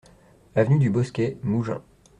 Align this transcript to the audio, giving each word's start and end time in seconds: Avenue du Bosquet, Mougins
Avenue 0.55 0.79
du 0.79 0.89
Bosquet, 0.89 1.37
Mougins 1.43 1.83